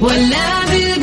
[0.00, 0.97] ولا بالبيت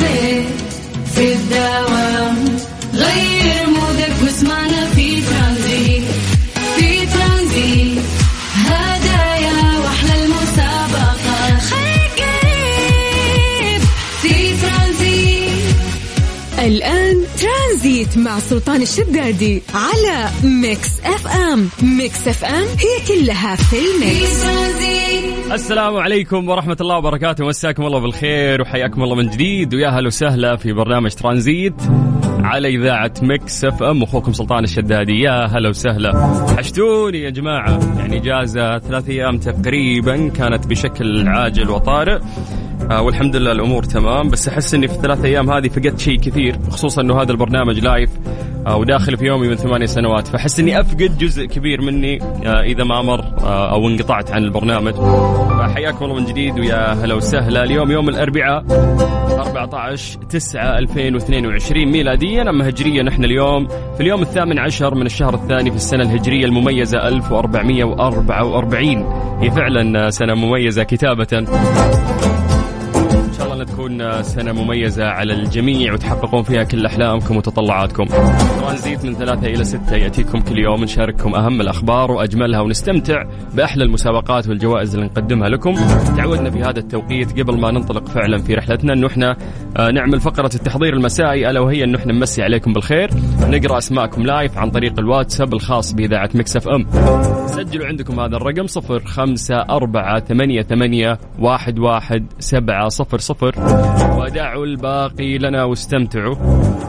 [18.36, 21.68] مع سلطان الشدادي على Mix FM.
[21.82, 24.44] Mix FM it's all in the mix.
[25.52, 27.46] السلام عليكم ورحمة الله وبركاته.
[27.46, 29.74] مساكم الله بالخير وحياكم الله من جديد.
[29.74, 31.74] ويا هلا وسهلا في برنامج ترانزيت
[32.38, 34.02] على إذاعة Mix FM.
[34.02, 35.20] أخوكم سلطان الشدادي.
[35.20, 36.44] يا هلا وسهلا.
[36.58, 37.98] وحشتوني يا جماعة.
[37.98, 42.18] يعني إجازة ثلاث أيام تقريبا كانت بشكل عاجل وطارئ.
[42.90, 44.30] آه والحمد لله الأمور تمام.
[44.30, 48.10] بس أحس إني في الثلاث أيام هذه فقدت شيء كثير خصوصا إنه هذا البرنامج live
[48.66, 50.28] آه وداخل في يومي من ثمانية سنوات.
[50.28, 54.94] فأحس إني أفقد جزء كبير مني آه إذا ما مر آه أو انقطعت عن البرنامج.
[55.58, 57.64] فحياكم الله من جديد ويا هلا وسهلا.
[57.64, 58.64] اليوم يوم الأربعاء
[59.38, 62.50] 14 9 2022 ميلاديا.
[62.50, 67.08] أما هجريا نحن اليوم في اليوم الثامن عشر من الشهر الثاني في السنة الهجرية المميزة
[67.08, 68.86] 1444
[69.40, 71.46] هي فعلا سنة مميزة كتابة.
[73.56, 78.04] الله تكون سنة مميزة على الجميع وتحققون فيها كل أحلامكم وتطلعاتكم.
[78.60, 83.22] ترانزيت من ثلاثة إلى ستة يأتيكم كل يوم نشارككم أهم الأخبار وأجملها ونستمتع
[83.54, 85.74] بأحلى المسابقات والجوائز اللي نقدمها لكم.
[86.16, 89.36] تعودنا في هذا التوقيت قبل ما ننطلق فعلا في رحلتنا انه إحنا
[89.76, 94.58] آه، نعمل فقرة التحضير المسائي ألا وهي انه إحنا نمسي عليكم بالخير، نقرأ أسماءكم live
[94.58, 96.86] عن طريق الواتساب الخاص بإذاعة Mix FM.
[97.46, 103.45] سجلوا عندكم هذا الرقم صفر خمسة أربعة ثمانية ثمانية واحد واحد سبعة صفر صفر
[104.18, 106.36] ودعوا الباقي لنا واستمتعوا.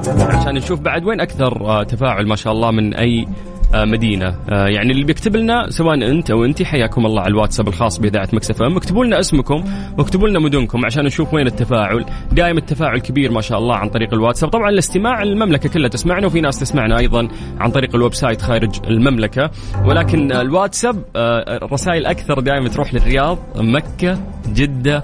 [0.07, 3.27] عشان نشوف بعد وين أكثر آه، تفاعل ما شاء الله من أي
[3.73, 4.35] آه، مدينة.
[4.49, 8.29] آه، يعني اللي بيكتب لنا سواء أنت أو أنت حياكم الله على الواتساب الخاص بإذاعة
[8.33, 8.77] Mix FM.
[8.77, 9.63] اكتبوا لنا اسمكم
[9.97, 12.05] واكتبوا لنا مدنكم عشان نشوف وين التفاعل.
[12.31, 14.49] دائما التفاعل كبير ما شاء الله عن طريق الواتساب.
[14.49, 17.27] طبعا الاستماع المملكة كلها تسمعنا وفي ناس تسمعنا أيضا
[17.59, 19.51] عن طريق ال website خارج المملكة.
[19.85, 24.17] ولكن الواتساب آه، رسائل أكثر دائما تروح للرياض مكة
[24.53, 25.01] جدة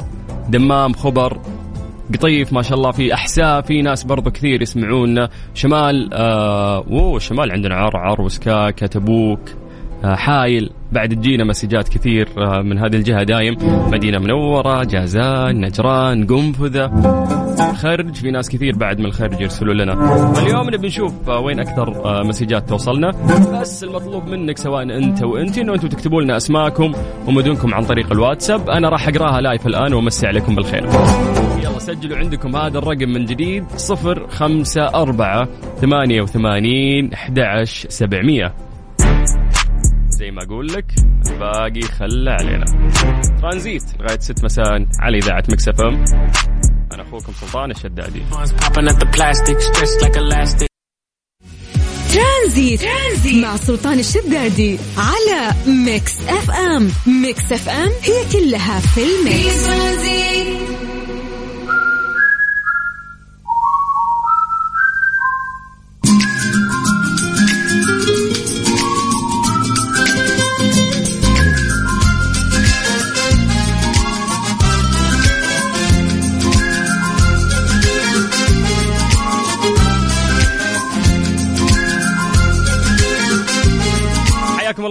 [0.50, 1.38] دمام خبر
[2.14, 7.52] قطيف ما شاء الله في أحساء في ناس برضو كثير يسمعونا شمال آه أوه شمال
[7.52, 9.40] عندنا عرعر وسكاكة تبوك
[10.04, 10.70] آه حايل.
[10.92, 13.58] بعد تجينا مسجات كثير آه من هذه الجهة دايم.
[13.92, 17.43] مدينة منورة جازان نجران قنفذة.
[17.76, 19.94] خرج في ناس كثير بعد من الخرج يرسلوا لنا.
[20.42, 23.12] اليوم نبي نشوف وين أكثر آه، مسجات توصلنا.
[23.62, 26.94] بس المطلوب منك سواء أنت وأنت إنه أنتم تكتبوا لنا أسماءكم
[27.28, 28.70] ومدنكم عن طريق الواتساب.
[28.70, 30.84] أنا راح أقراها لايف الآن وامسي عليكم بالخير.
[31.64, 35.48] يلا سجلوا عندكم هذا الرقم من جديد صفر خمسة أربعة
[35.82, 38.54] ثمانية وثمانين أحد عشر سبعمية.
[40.10, 40.86] زي ما أقول لك
[41.32, 42.66] الباقي خلى علينا.
[43.42, 46.04] ترانزيت لغاية ست مساء على إذاعة Mix FM.
[46.94, 48.24] أنا أخوكم سلطان الشدادي.
[52.14, 52.82] ترانزيت,
[53.44, 60.83] مع سلطان الشدادي على Mix FM Mix FM it's all in the mix ترانزيت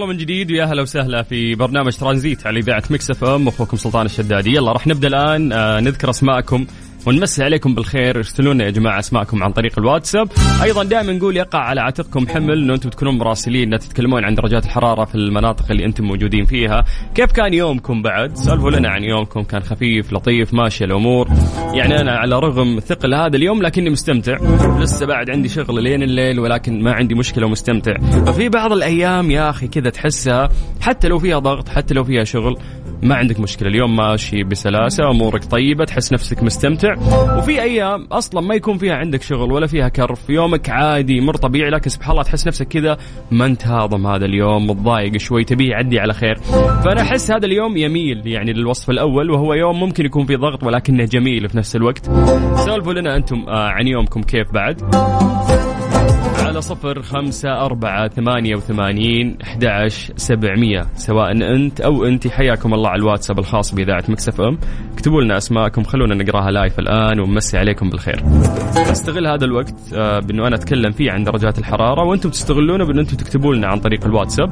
[0.03, 4.05] الله من جديد ويا هلا وسهلا في برنامج ترانزيت على إذاعة Mix FM أخوكم سلطان
[4.05, 4.49] الشدادي.
[4.49, 5.51] يلا راح نبدأ الآن.
[5.51, 6.65] آه، نذكر أسماءكم.
[7.05, 8.17] ونمسي عليكم بالخير.
[8.17, 10.27] ارسلوا لنا يا جماعة أسماءكم عن طريق الواتساب.
[10.63, 14.65] أيضا دائما نقول يقع على عاتقكم حمل إنه أنتم تكونون مراسلين لا تتكلمون عن درجات
[14.65, 16.85] الحرارة في المناطق اللي أنتم موجودين فيها.
[17.15, 21.27] كيف كان يومكم بعد؟ سولفوا لنا عن يومكم كان خفيف لطيف ماشي الأمور.
[21.73, 24.37] يعني أنا على رغم ثقل هذا اليوم لكني مستمتع.
[24.79, 27.97] لسه بعد عندي شغل لين الليل ولكن ما عندي مشكلة ومستمتع.
[28.25, 30.49] ففي بعض الأيام يا أخي كذا تحسها
[30.81, 32.57] حتى لو فيها ضغط حتى لو فيها شغل
[33.03, 33.69] ما عندك مشكلة.
[33.69, 36.95] اليوم ماشي بسلاسة أمورك طيبة تحس نفسك مستمتع.
[37.37, 40.29] وفي أيام أصلا ما يكون فيها عندك شغل ولا فيها كرف.
[40.29, 42.97] يومك عادي مر طبيعي لكن سبحان الله تحس نفسك كذا
[43.31, 46.35] ما انت هاضم هذا اليوم متضايق شوي تبيه يعدي على خير.
[46.83, 51.05] فأنا أحس هذا اليوم يميل يعني للوصف الأول وهو يوم ممكن يكون فيه ضغط ولكنه
[51.05, 52.05] جميل في نفس الوقت.
[52.55, 54.81] سولفوا لنا أنتم آه، عن يومكم كيف بعد.
[56.43, 60.87] على صفر خمسة أربعة ثمانية وثمانين أحد سبعمية.
[60.95, 64.57] سواء أنت أو أنت حياكم الله على الواتساب الخاص بإذاعة Mix FM.
[64.93, 68.23] اكتبوا لنا أسماءكم خلونا نقراها live الآن ونمسي عليكم بالخير.
[68.91, 73.17] استغل هذا الوقت آه، بأنه أنا أتكلم فيه عن درجات الحرارة وأنتم تستغلونه بأن أنتم
[73.17, 74.49] تكتبوا لنا عن طريق الواتساب.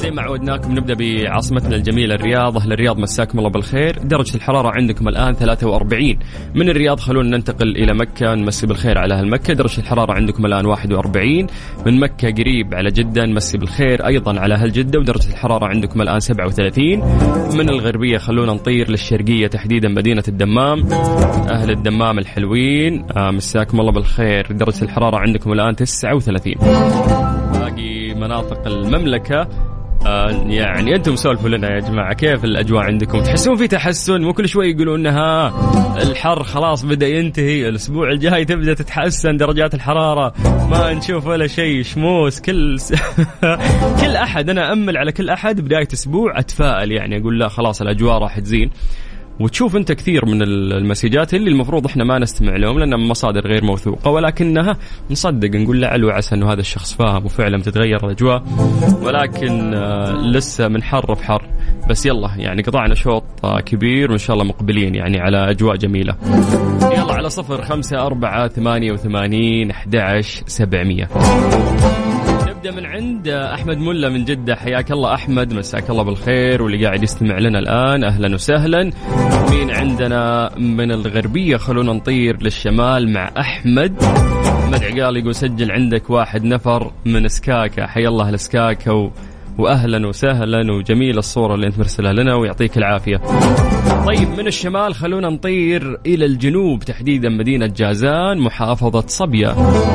[0.00, 2.56] زي ما عودناكم نبدأ بعاصمتنا الجميلة الرياض.
[2.56, 3.98] أهل الرياض مساكم الله بالخير.
[3.98, 6.18] درجة الحرارة عندكم الآن 43
[6.54, 9.54] من الرياض؟ خلونا ننتقل إلى مكة نمسي بالخير على أهل مكة.
[9.54, 11.46] درجة الحرارة عندكم الآن 41
[11.86, 16.20] من مكة قريب على جدة نمسي بالخير أيضا على أهل جدة ودرجة الحرارة عندكم الآن
[16.20, 16.98] 37
[17.58, 20.92] من الغربية؟ خلونا نطير للشرقية تحديدا مدينة الدمام.
[21.50, 23.06] أهل الدمام الحلوين.
[23.16, 24.46] آه مساكم الله بالخير.
[24.52, 26.54] درجة الحرارة عندكم الآن 39
[27.52, 29.48] باقي مناطق المملكة.
[30.06, 34.48] آه يعني أنتم سولفوا لنا يا جماعة كيف الأجواء عندكم؟ تحسون في تحسن مو كل
[34.48, 35.52] شوي يقولون إنها
[36.02, 40.34] الحر خلاص بدأ ينتهي، الأسبوع الجاي تبدأ تتحسن درجات الحرارة،
[40.70, 42.92] ما نشوف ولا شيء شموس كل س...
[44.00, 48.18] كل أحد أنا أمل على كل أحد بداية أسبوع أتفائل يعني أقول لا خلاص الأجواء
[48.18, 48.70] راح تزين.
[49.40, 53.64] وتشوف انت كثير من المسجات اللي المفروض إحنا ما نستمع لهم لانها من مصادر غير
[53.64, 54.76] موثوقة ولكنها
[55.10, 58.42] نصدق نقول لعل وعسى إنه هذا الشخص فاهم وفعلا تتغير الأجواء
[59.02, 61.42] ولكن آه، لسه من حر في حر.
[61.90, 66.14] بس يلا يعني قطعنا شوط آه، كبير وإن شاء الله مقبلين يعني على أجواء جميلة.
[66.82, 71.08] يلا على صفر خمسة أربعة ثمانية وثمانين أحد عشر سبعمية.
[72.60, 74.56] نبدا من عند أحمد ملا من جدة.
[74.56, 78.04] حياك الله أحمد مساك الله بالخير واللي قاعد يستمع لنا الآن.
[78.04, 78.90] أهلا وسهلا.
[79.50, 84.02] مين عندنا من الغربية؟ خلونا نطير للشمال مع أحمد.
[84.02, 89.10] أحمد عقال يقول سجل عندك واحد نفر من سكاكا حيا الله أهل و...
[89.58, 90.72] واهلا وسهلا.
[90.72, 93.20] وجميلة الصورة اللي أنت مرسلها لنا ويعطيك العافية.
[94.06, 99.54] طيب من الشمال خلونا نطير إلى الجنوب تحديدا مدينة جازان محافظة صبية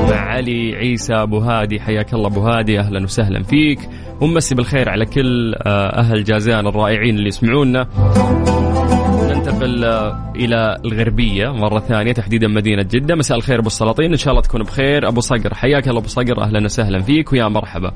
[0.10, 3.80] مع علي عيسى أبو هادي حياك الله أبو هادي أهلا وسهلا فيك
[4.22, 7.88] ومسي بالخير على كل آه، أهل جازان الرائعين اللي يسمعونا.
[9.46, 13.16] ننتقل آه، إلى الغربية مرة ثانية تحديدا مدينة جدة.
[13.16, 14.12] مساء الخير أبو السلاطين.
[14.12, 15.08] إن شاء الله تكون بخير.
[15.08, 16.42] أبو صقر حياك الله أبو صقر.
[16.42, 17.34] أهلا وسهلا فيك.
[17.34, 17.92] ويا مرحبا.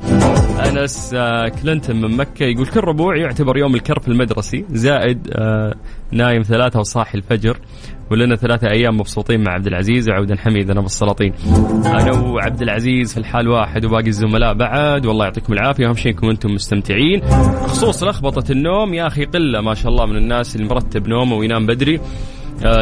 [0.70, 5.76] أنس آه، كلينتون من مكة يقول كل ربوع يعتبر يوم الكرف المدرسي زائد آه،
[6.12, 7.58] نايم ثلاثة وصاحي الفجر.
[8.12, 10.10] ولنا ثلاثة أيام مبسوطين مع عبد العزيز.
[10.10, 11.34] وعودا حميدا أبو السلاطين.
[11.86, 15.06] أنا وعبد العزيز في الحال واحد وباقي الزملاء بعد.
[15.06, 15.88] والله يعطيكم العافية.
[15.88, 17.20] أهم شيء إنكم أنتم مستمتعين.
[17.20, 21.66] بخصوص لخبطة النوم يا أخي قلة ما شاء الله من الناس اللي مرتب نومه وينام
[21.66, 22.00] بدري.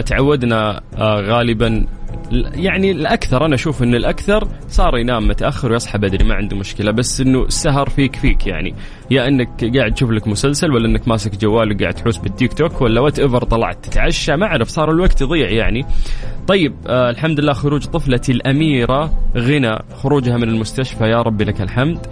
[0.05, 1.85] تعودنا آه، غالبا
[2.31, 7.21] يعني الأكثر أنا أشوف إن الأكثر صار ينام متأخر ويصحى بدري ما عنده مشكلة بس
[7.21, 8.75] إنه السهر فيك فيك يعني.
[9.11, 13.01] يا إنك قاعد تشوف لك مسلسل ولا إنك ماسك جوال وقاعد تحوس بالتيك توك ولا
[13.01, 15.85] whatever طلعت تتعشى ما أعرف صار الوقت يضيع يعني.
[16.47, 22.07] طيب آه الحمد لله خروج طفلتي الأميرة غنى خروجها من المستشفى يا ربي لك الحمد.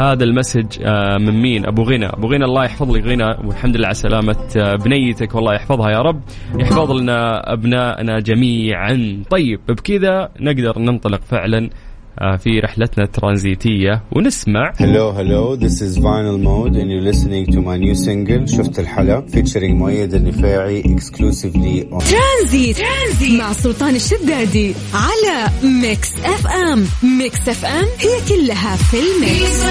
[0.00, 2.06] هذا ال message آه، من مين؟ أبو غنى.
[2.06, 6.02] أبو غنى الله يحفظ لي غنى والحمد لله على سلامة آه، بنيتك والله يحفظها يا
[6.02, 6.20] رب.
[6.58, 9.22] يحفظ لنا ابنائنا جميعا.
[9.30, 11.70] طيب بكذا نقدر ننطلق فعلا
[12.16, 14.02] في رحلتنا الترانزيتية.
[14.12, 14.72] ونسمع.
[14.72, 19.26] Hello, hello, this is Vinyl Mode and you're listening to my new single شفت الحلا
[19.32, 22.76] featuring مؤيد النفاعي exclusively on ترانزيت.
[22.76, 25.50] ترانزيت مع سلطان الشدادي على
[25.82, 26.86] Mix FM
[27.18, 29.66] Mix FM it's all in the mix.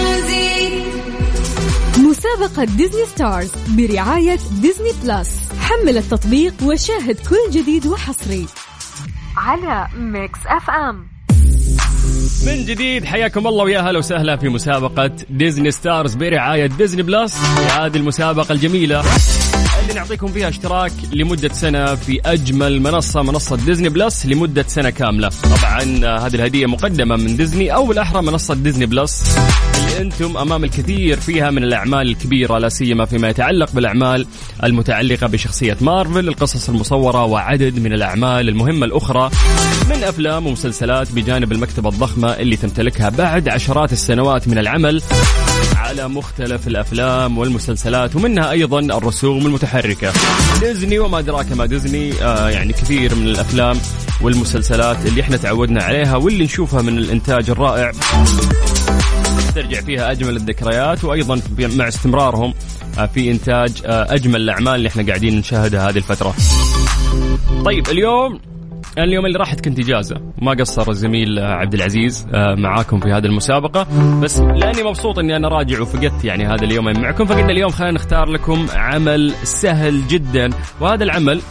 [1.98, 8.46] مسابقة Disney Stars برعاية Disney Plus حمل التطبيق وشاهد كل جديد وحصري
[9.38, 11.15] على Mix FM
[12.46, 13.06] من جديد.
[13.06, 17.36] حياكم الله ويا هلا وسهلا في مسابقة Disney Stars برعاية Disney Plus.
[17.80, 19.04] هذه المسابقة الجميلة
[19.82, 25.30] اللي نعطيكم فيها اشتراك لمدة سنة في أجمل منصة منصة Disney Plus لمدة سنة كاملة.
[25.30, 25.82] طبعا
[26.26, 29.38] هذه الهدية مقدمة من ديزني أو بالأحرى منصة Disney Plus.
[29.96, 34.28] اللي أنتم أمام الكثير فيها من الأعمال الكبيرة لا سيما فيما يتعلق بالأعمال
[34.64, 39.30] المتعلقة بشخصية مارفل القصص المصورة وعدد من الأعمال المهمة الأخرى
[39.90, 45.02] من أفلام ومسلسلات بجانب المكتبة الضخمة اللي تمتلكها بعد عشرات السنوات من العمل
[45.76, 50.14] على مختلف الأفلام والمسلسلات ومنها أيضا الرسوم المتحركة.
[50.60, 53.78] ديزني وما أدراك ما ديزني آه يعني كثير من الأفلام
[54.22, 57.92] والمسلسلات اللي إحنا تعودنا عليها واللي نشوفها من الإنتاج الرائع
[59.56, 62.54] ترجع فيها أجمل الذكريات وأيضا مع استمرارهم
[62.98, 66.34] آه، في إنتاج آه، أجمل الأعمال اللي إحنا قاعدين نشاهدها هذه الفترة.
[67.66, 68.40] طيب اليوم
[68.98, 70.22] اليوم اللي راحت كنت إجازة.
[70.42, 73.88] ما قصر الزميل آه، عبد العزيز معاكم في هذه المسابقة.
[74.22, 77.26] بس لأني مبسوط إني أنا راجع وفقدت يعني هذا اليومين معكم.
[77.26, 80.50] فقلنا اليوم خلينا نختار لكم عمل سهل جدا.
[80.82, 81.42] وهذا العمل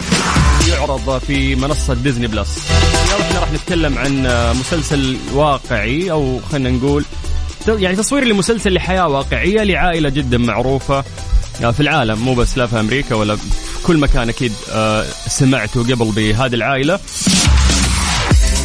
[0.70, 2.70] يعرض في منصة ديزني بلس
[3.04, 4.22] اليوم إحنا راح نتكلم عن
[4.60, 7.04] مسلسل واقعي أو خلينا نقول
[7.68, 11.04] يعني تصوير لمسلسل لحياة واقعية لعائلة جدا معروفة.
[11.64, 13.42] آه، في العالم مو بس لا في أمريكا ولا في
[13.86, 16.98] كل مكان أكيد آه، سمعتوا قبل بهذه العائلة.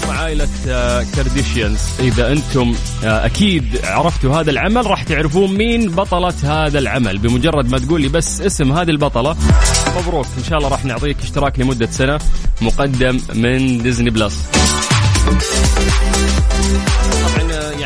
[0.09, 6.79] عائلة آه، Kardashians إذا أنتم آه، أكيد عرفتوا هذا العمل راح تعرفون مين بطلة هذا
[6.79, 7.17] العمل.
[7.17, 9.35] بمجرد ما تقول لي بس اسم هذه البطلة
[9.97, 10.25] مبروك.
[10.37, 12.19] إن شاء الله راح نعطيك اشتراك لمدة سنة
[12.61, 14.43] مقدم من Disney Plus
[15.27, 17.08] آه،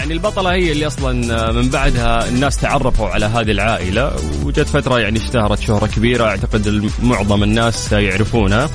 [0.03, 4.99] يعني البطلة هي اللي أصلا آه، من بعدها الناس تعرفوا على هذه العائلة وجت فترة
[4.99, 8.69] يعني اشتهرت شهرة كبيرة أعتقد معظم الناس يعرفونها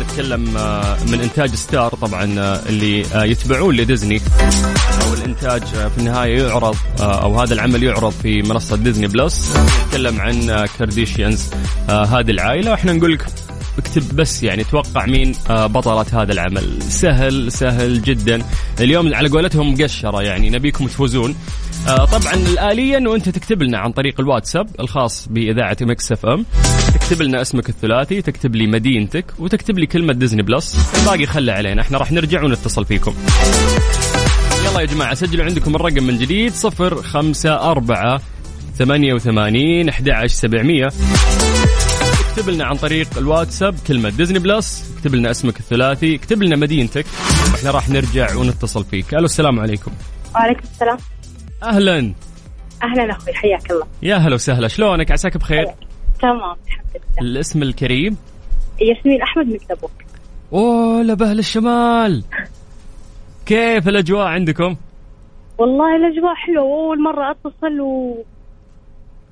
[0.00, 4.20] نتكلم آه، من إنتاج Star طبعا آه، اللي يتبعون لديزني.
[5.02, 9.56] أو الإنتاج في النهاية يعرض أو هذا العمل يعرض في منصة Disney Plus.
[9.86, 11.50] نتكلم عن Kardashians
[11.88, 12.70] هذه العائلة.
[12.70, 13.26] وإحنا نقول لك
[13.78, 16.82] اكتب بس يعني توقع مين آه، بطلة هذا العمل.
[16.82, 18.42] سهل سهل جدا.
[18.80, 21.36] اليوم على قولتهم مقشرة يعني نبيكم تفوزون.
[21.88, 26.46] آه، طبعا الآلية انه انت تكتب لنا عن طريق الواتساب الخاص بإذاعة Mix FM.
[26.94, 30.76] تكتب لنا اسمك الثلاثي تكتب لي مدينتك وتكتب لي كلمة Disney Plus.
[31.00, 33.14] الباقي خلى علينا إحنا راح نرجع ونتصل فيكم.
[34.70, 38.20] يلا يا جماعة سجلوا عندكم الرقم من جديد صفر خمسة أربعة
[38.78, 40.88] ثمانية وثمانين أحد عشر سبعمية.
[42.34, 47.06] اكتب لنا عن طريق الواتساب كلمة ديزني بلس اكتب لنا اسمك الثلاثي اكتب لنا مدينتك.
[47.52, 49.14] وإحنا راح نرجع ونتصل فيك.
[49.14, 49.92] ألو السلام عليكم.
[50.34, 50.98] وعليكم السلام.
[51.62, 52.12] أهلا.
[52.82, 53.86] أهلا أخوي حياك الله.
[54.02, 54.68] يا هلا وسهلا.
[54.68, 55.66] شلونك؟ عساك بخير؟
[56.22, 57.30] تمام الحمد لله.
[57.30, 58.16] الاسم الكريم؟
[58.80, 59.90] ياسمين أحمد من تبوك.
[60.52, 62.24] أوه لبهل الشمال.
[63.46, 64.76] كيف الأجواء عندكم؟
[65.58, 68.24] والله الأجواء حلوة واول مرة أتصل و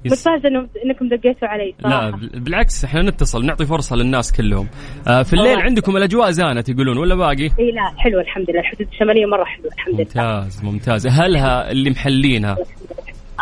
[0.09, 4.68] إنه- إنكم دقيتوا علي لا صراحة بال- بالعكس إحنا نتصل نعطي فرصة للناس كلهم.
[5.09, 5.61] آه في الليل.
[5.61, 8.61] عندكم الأجواء زانت يقولون ولا باقي؟ إي لا حلوة الحمد لله.
[8.61, 10.04] الحدود الشمالية مرة حلوة الحمد لله.
[10.40, 11.06] ممتاز ممتاز.
[11.06, 12.56] اهلها اللي محلينها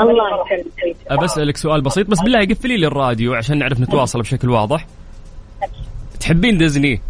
[0.00, 0.14] الله
[0.52, 4.87] يسلمك أبى أسألك سؤال بسيط بس بالله قفلي لي الراديو عشان نعرف نتواصل بشكل واضح.
[6.21, 7.00] تحبين ديزني؟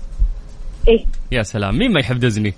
[0.89, 2.55] إيه يا سلام مين ما يحب ديزني؟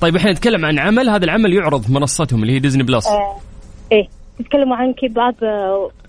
[0.00, 3.06] طيب إحنا نتكلم عن عمل هذا العمل يعرض في منصتهم اللي هي Disney Plus.
[3.92, 4.08] إيه
[4.42, 5.34] تتكلموا عن keep up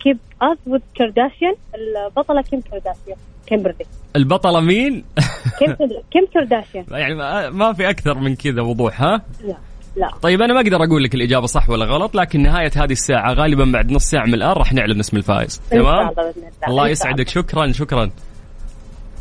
[0.03, 3.85] keep up with Kardashian البطلة كيم كارداشيان كيمبرلي.
[4.15, 5.03] البطلة مين؟
[5.59, 5.75] كيم
[6.11, 6.85] كيم كارداشيان.
[7.01, 9.55] يعني ما- ما في أكثر من كذا وضوح ها؟ لا
[9.95, 10.09] لا.
[10.21, 13.65] طيب أنا ما أقدر أقول لك الإجابة صح ولا غلط لكن نهاية هذه الساعة غالبا
[13.73, 15.61] بعد نص ساعة من الآن راح نعلن اسم الفائز.
[15.71, 16.09] تمام؟
[16.67, 17.27] الله يسعدك.
[17.29, 18.09] شكرا شكرا.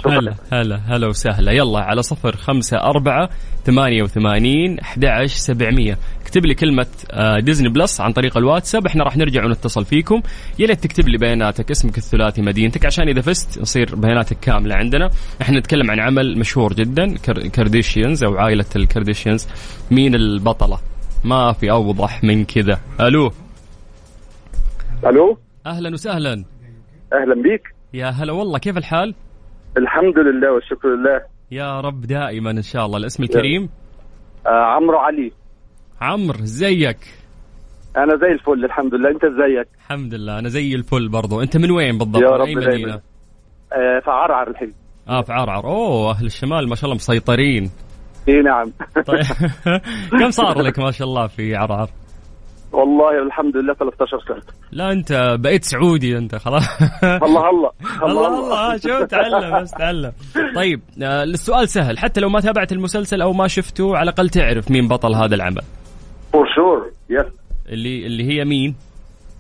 [0.07, 1.53] هلا هلا هلا وسهلا.
[1.53, 3.29] يلا على صفر خمسة أربعة
[3.65, 5.99] ثمانية وثمانين أحد عشر سبعمية.
[6.31, 10.23] اكتب لي كلمة آه، Disney Plus عن طريق الواتساب إحنا راح نرجع ونتصل فيكم.
[10.59, 15.11] يا ريت تكتب لي بياناتك اسمك الثلاثي مدينتك عشان إذا فزت يصير بياناتك كاملة عندنا.
[15.43, 17.17] إحنا نتكلم عن عمل مشهور جدا
[17.53, 19.49] Kardashians أو عائلة ال Kardashians
[19.91, 20.79] مين البطلة؟
[21.25, 22.81] ما في أوضح من كذا.
[23.01, 23.31] ألو؟
[25.07, 26.45] ألو؟ أهلا وسهلا.
[27.13, 27.63] أهلا بيك.
[27.95, 29.15] يا هلا والله كيف الحال؟
[29.77, 31.21] الحمد لله والشكر لله.
[31.51, 32.99] يا رب دائما إن شاء الله.
[32.99, 33.69] الاسم الكريم؟
[34.47, 35.40] آه عمرو علي.
[36.01, 36.99] عمرو زيك؟
[37.97, 39.11] أنا زي الفل الحمد لله.
[39.11, 41.43] أنت ازيك الحمد لله أنا زي الفل برضو.
[41.43, 42.55] أنت من وين بالضبط؟ يا رب اي.
[42.55, 42.95] مدينة؟
[43.73, 44.73] آه في عرعر الحين.
[45.09, 45.65] آه في عرعر.
[45.65, 47.71] أوه أهل الشمال ما شاء الله مسيطرين.
[48.29, 48.73] إي نعم.
[49.07, 49.25] طيب.
[50.21, 51.91] كم صار لك ما شاء الله في عرعر؟
[52.73, 54.43] والله الحمد لله 13 سنة.
[54.73, 56.65] لا أنت بقيت سعودي أنت خلاص.
[57.03, 57.71] الله الله
[58.03, 58.77] الله الله.
[58.77, 60.13] شوف تعلم بس تعلم.
[60.55, 61.99] طيب آه السؤال سهل.
[61.99, 65.63] حتى لو ما تابعت المسلسل أو ما شفته على الأقل تعرف مين بطل هذا العمل.
[66.33, 67.27] for sure yes
[67.69, 68.75] اللي اللي هي مين؟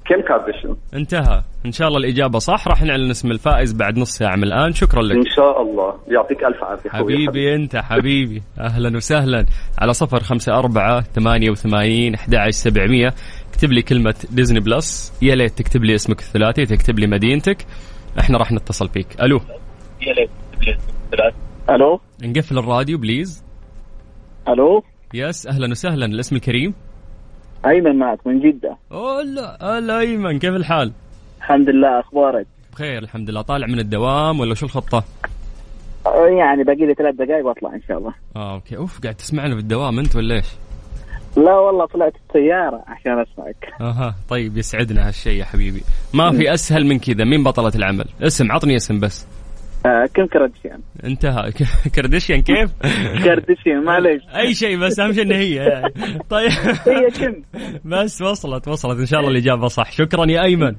[0.04, 1.42] كيم كارديشن انتهى.
[1.66, 2.68] إن شاء الله الإجابة صح.
[2.68, 4.72] راح نعلن اسم الفائز بعد نص ساعة من الآن.
[4.72, 5.16] شكرا لك.
[5.16, 5.94] إن شاء الله.
[6.08, 7.14] يعطيك ألف عافية أخوي.
[7.14, 8.42] حبيبي أنت حبيبي.
[8.60, 9.46] أهلا وسهلا.
[9.78, 13.14] على صفر خمسة أربعة ثمانية وثمانين أحد عشر سبعمية.
[13.50, 17.66] اكتب لي كلمة Disney Plus يا ليت تكتب لي اسمك الثلاثي تكتب لي مدينتك.
[18.20, 19.06] إحنا راح نتصل فيك.
[19.22, 19.40] ألو.
[21.70, 22.00] ألو.
[22.22, 23.44] نقفل الراديو please.
[24.48, 24.82] ألو.
[25.14, 26.74] yes أهلا وسهلا الاسم الكريم؟
[27.66, 28.76] أيمن معك من جدة.
[28.92, 30.92] اوه لا هلا أيمن كيف الحال؟
[31.38, 33.42] الحمد لله أخبارك؟ بخير الحمد لله.
[33.42, 35.04] طالع من الدوام ولا شو الخطة؟
[36.38, 38.14] يعني باقي لي ثلاث دقائق وأطلع إن شاء الله.
[38.36, 38.76] آه okay.
[38.76, 40.46] أوف قاعد تسمعنا في الدوام أنت ولا إيش؟
[41.36, 43.72] لا والله طلعت السياره عشان أسمعك.
[43.80, 45.82] أها طيب يسعدنا هالشيء يا حبيبي.
[46.14, 49.26] ما في أسهل من كذا مين بطلة العمل؟ اسم عطني اسم بس.
[49.86, 50.80] آه كيم كارديشيان.
[51.04, 51.52] انتهى.
[51.94, 52.70] كرديشيان كيف؟
[53.24, 54.22] كارديشيان معليش.
[54.36, 55.54] أي شيء بس أهم شيء ان هي.
[55.54, 55.94] يعني
[56.30, 56.50] طيب.
[56.86, 57.34] هي كيم
[57.84, 58.98] بس وصلت وصلت.
[58.98, 59.92] إن شاء الله الإجابة صح.
[59.92, 60.76] شكرا يا أيمن.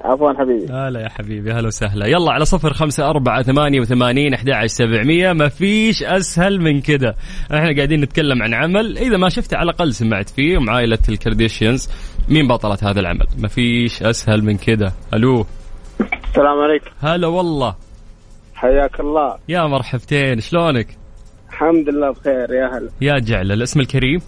[0.00, 0.72] عفوا حبيبي.
[0.72, 2.06] هلا يا حبيبي هلا وسهلا.
[2.06, 5.32] يلا على صفر خمسة أربعة ثمانية وثمانين أحد عشر سبعمية.
[5.32, 7.14] ما فيش أسهل من كذا
[7.54, 8.98] إحنا قاعدين نتكلم عن عمل.
[8.98, 10.58] إذا ما شفته على الأقل سمعت فيه.
[10.58, 11.90] مع عائلة ال Kardashians
[12.28, 15.46] مين بطلة هذا العمل؟ ما فيش أسهل من كذا ألو.
[16.00, 16.90] السلام عليكم.
[17.00, 17.83] هلا والله.
[18.64, 19.36] حياك الله.
[19.48, 20.86] يا مرحبتين شلونك؟
[21.50, 22.90] الحمد لله بخير يا هلا.
[23.00, 24.20] يا جعل الاسم الكريم؟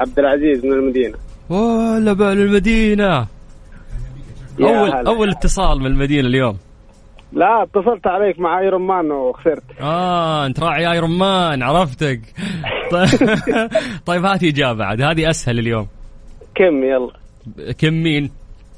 [0.00, 1.18] عبد العزيز من المدينة.
[1.48, 3.26] هلا بال المدينة.
[4.60, 5.08] أول هلا.
[5.08, 6.58] أول اتصال من المدينة اليوم.
[7.32, 9.62] لا اتصلت عليك مع Iron Man وخسرت.
[9.80, 12.20] آه أنت راعي Iron Man عرفتك.
[12.92, 13.08] طيب,
[14.06, 15.86] طيب هاتي إجابة عاد هذه أسهل اليوم.
[16.54, 17.12] كم؟ يلا.
[17.78, 18.30] كم مين؟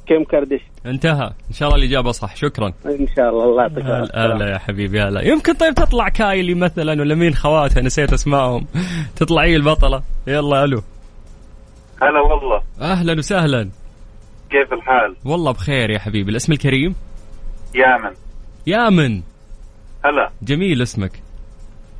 [0.07, 1.33] كم كردش انتهى.
[1.51, 2.37] إن شاء الله الإجابة صح.
[2.37, 2.73] شكرا.
[2.87, 3.45] إن شاء الله.
[3.45, 5.23] الله يعطيك هلا يا حبيبي هلا.
[5.29, 8.67] يمكن طيب تطلع كايلي مثلا ولا مين خواتها؟ نسيت أسمائهم.
[9.17, 10.03] تطلعي البطلة.
[10.27, 10.83] يلا ألو.
[12.03, 12.63] هلا والله.
[12.81, 13.71] أهلا وسهلا.
[14.51, 16.31] كيف الحال؟ والله بخير يا حبيبي.
[16.31, 16.95] الاسم الكريم؟
[17.75, 18.15] يامن.
[18.67, 19.23] يامن.
[20.05, 20.31] هلا.
[20.43, 21.13] جميل اسمك.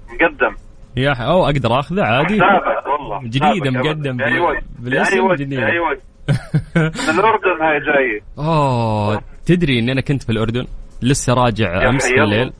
[0.09, 0.57] مقدم.
[0.97, 1.21] يا ح...
[1.21, 2.39] أو أقدر أخذه عادي.
[2.39, 3.31] سابق والله.
[3.31, 4.17] سابق مقدم
[4.79, 5.67] بالاسم جديدة.
[5.67, 6.12] بأي وقت.
[6.77, 10.67] من الأردن هاي جاية اوه تدري اني أنا كنت في الاردن
[11.03, 12.09] لسه راجع أمس.
[12.13, 12.53] بالليل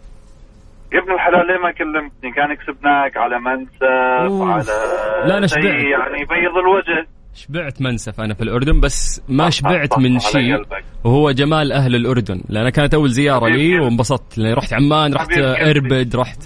[0.93, 4.49] يا ابن الحلال ليه ما كلمتني كان كسبناك على منسف أوف.
[4.49, 5.65] على لا، شيء شبعت.
[5.65, 10.63] يعني يبيض الوجه شبعت منسف أنا في الأردن بس ما شبعت من شيء.
[11.05, 13.81] وهو جمال أهل الأردن لأن كانت أول زيارة لي.
[13.81, 15.39] وانبسطت لاني رحت عمان رحت.
[15.39, 16.39] إربد رحت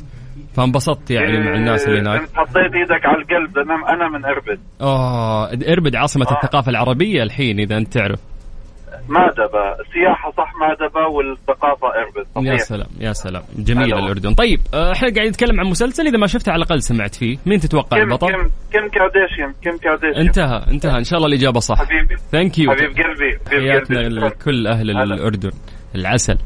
[0.56, 2.20] فانبسطت يعني مع الناس اللي هناك.
[2.34, 4.60] حطيت إيدك على القلب أنا أنا من إربد.
[4.80, 6.32] آه إربد عاصمة آه.
[6.32, 8.20] الثقافة العربية الحين إذا أنت تعرف.
[9.08, 9.72] مادبة.
[9.80, 13.42] السياحة صح مادبة والثقافة إربد يا صحيح سلام يا سلام.
[13.58, 13.98] جميل هلا.
[14.04, 14.34] الأردن.
[14.34, 17.36] طيب آه، إحنا قاعدين نتكلم عن مسلسل إذا ما شفته على الأقل سمعت فيه.
[17.46, 18.38] مين تتوقع؟ مين البطل؟ كيم
[18.72, 20.26] كيم كارديشيان كيم كارديشيان.
[20.26, 20.98] انتهى انتهى.
[20.98, 21.78] إن شاء الله الإجابة صح.
[21.78, 22.16] حبيبي.
[22.32, 25.02] thank you حبيب قلبي حياتنا لكل أهل هلا.
[25.14, 25.50] الأردن.
[25.94, 26.38] العسل.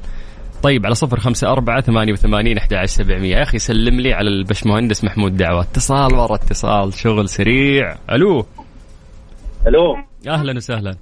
[0.63, 3.37] طيب على صفر خمسة أربعة ثمانية وثمانين أحد عشر سبعمية.
[3.37, 6.95] يا أخي سلم لي على البشمهندس محمود دعوة اتصال ورا اتصال.
[6.95, 7.97] شغل سريع.
[8.11, 8.47] ألو.
[9.67, 9.97] ألو.
[10.29, 10.97] أهلا وسهلا.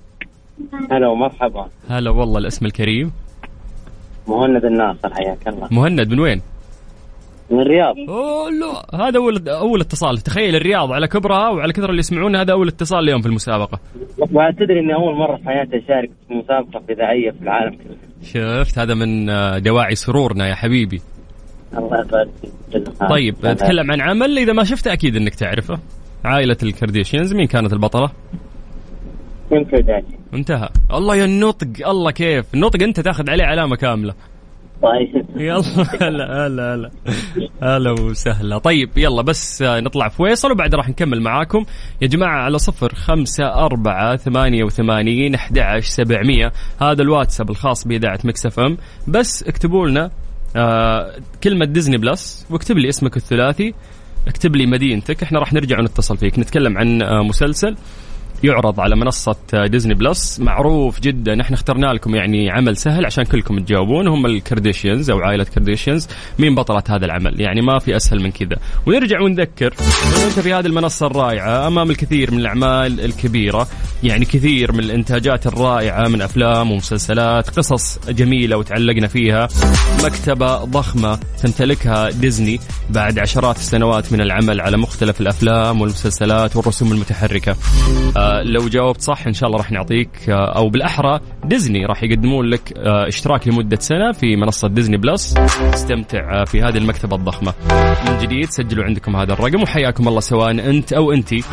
[0.90, 1.68] هلا ومرحبا.
[1.90, 3.12] هلا والله الاسم الكريم؟
[4.28, 5.68] مهند الناصر حياك الله.
[5.70, 6.42] مهند من وين؟
[7.50, 7.94] من الرياض.
[8.08, 10.18] أوه لا هذا اول أول اتصال.
[10.18, 13.78] تخيل الرياض على كبرها وعلى كثر اللي يسمعون هذا أول اتصال اليوم في المسابقة.
[14.18, 17.96] وتدري إني أول مرة في حياتي أشارك في مسابقة اذاعيه في العالم كله.
[18.22, 21.00] شفت هذا من آه، دواعي سرورنا يا حبيبي.
[21.78, 22.30] الله يبارك.
[23.10, 24.38] طيب تكلم عن عمل.
[24.38, 25.78] إذا ما شفته أكيد إنك تعرفه.
[26.24, 28.10] عائلة الكارديشيانز مين كانت البطلة؟
[30.34, 30.68] انتهى.
[30.94, 32.54] الله يا النطق الله كيف.
[32.54, 34.14] النطق أنت تاخذ عليه علامة كاملة.
[34.82, 35.26] طيب.
[35.36, 35.62] يلا
[36.02, 36.90] هلا هلا هلا.
[37.62, 38.58] هلا وسهلا.
[38.58, 41.64] طيب يلا بس آه، نطلع فيصل وبعد راح نكمل معاكم.
[42.02, 46.52] يا جماعة على صفر خمسة أربعة ثمانية وثمانين أحد سبعمية.
[46.82, 48.76] هذا الواتساب الخاص بإذاعة ميكس اف ام.
[49.08, 50.10] بس اكتبوا لنا
[50.56, 51.12] آه
[51.44, 53.74] كلمة ديزني بلس واكتب لي اسمك الثلاثي
[54.28, 55.22] اكتب لي مدينتك.
[55.22, 56.38] إحنا راح نرجع ونتصل فيك.
[56.38, 57.76] نتكلم عن آه مسلسل.
[58.44, 63.58] يعرض على منصة ديزني بلس معروف جدا إحنا اخترنا لكم يعني عمل سهل عشان كلكم
[63.58, 64.08] تجاوبون.
[64.08, 68.56] هم الكارديشيانز أو عائلة كارديشيانز مين بطلة هذا العمل؟ يعني ما في أسهل من كذا.
[68.86, 69.74] ونرجع ونذكر.
[70.26, 73.68] أنت في هذه المنصة الرائعة أمام الكثير من الأعمال الكبيرة
[74.02, 79.48] يعني كثير من الإنتاجات الرائعة من أفلام ومسلسلات قصص جميلة وتعلقنا فيها.
[80.04, 87.56] مكتبة ضخمة تمتلكها ديزني بعد عشرات السنوات من العمل على مختلف الأفلام والمسلسلات والرسوم المتحركة.
[88.16, 92.46] آه لو جاوبت صح إن شاء الله راح نعطيك آه أو بالأحرى ديزني راح يقدمون
[92.46, 95.34] لك آه اشتراك لمدة سنة في منصة ديزني بلس.
[95.74, 97.54] استمتع آه في هذه المكتبة الضخمة.
[98.08, 101.44] من جديد سجلوا عندكم هذا الرقم وحياكم الله سواء أنت أو انتي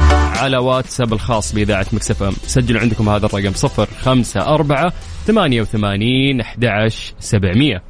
[0.41, 2.33] على واتساب الخاص بإذاعة ميكس اف ام.
[2.47, 4.91] سجلوا عندكم هذا الرقم 054
[5.27, 7.81] 88 11 700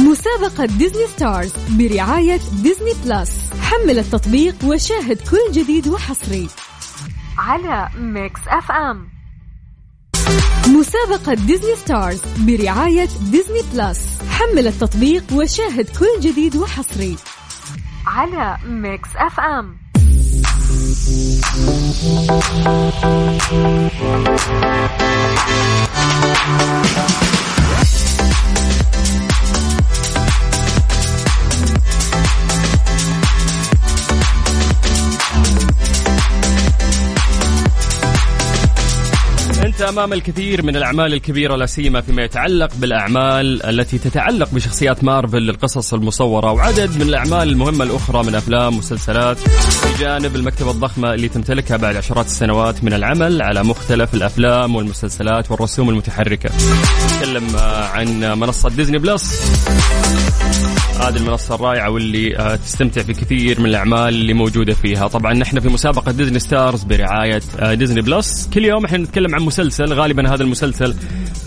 [0.00, 3.52] مسابقة ديزني ستارز برعاية ديزني بلس.
[3.60, 6.48] حمل التطبيق وشاهد كل جديد وحصري.
[7.42, 9.08] على ميكس اف ام.
[10.68, 14.22] مسابقة ديزني ستارز برعاية ديزني بلس.
[14.30, 17.16] حمل التطبيق وشاهد كل جديد وحصري.
[18.06, 19.82] على ميكس اف ام.
[39.88, 45.94] أمام الكثير من الأعمال الكبيرة لا سيما فيما يتعلق بالأعمال التي تتعلق بشخصيات مارفل للقصص
[45.94, 49.38] المصورة وعدد من الأعمال المهمة الأخرى من أفلام ومسلسلات
[49.94, 55.88] بجانب المكتبة الضخمة اللي تمتلكها بعد عشرات السنوات من العمل على مختلف الأفلام والمسلسلات والرسوم
[55.88, 56.50] المتحركة.
[57.06, 57.56] نتكلم
[57.94, 59.42] عن منصة ديزني بلس.
[61.00, 65.08] هذه المنصة الرائعة واللي آه، تستمتع في كثير من الأعمال اللي موجودة فيها.
[65.08, 69.42] طبعا نحن في مسابقة ديزني ستارز برعاية آه، ديزني بلس كل يوم إحنا نتكلم عن
[69.42, 70.94] مسلسل غالبا هذا المسلسل